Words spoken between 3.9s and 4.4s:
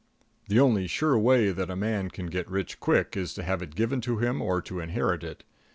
to